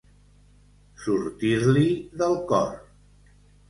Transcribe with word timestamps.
Sortir-li 1.03 1.87
del 2.25 2.37
cor. 2.53 2.77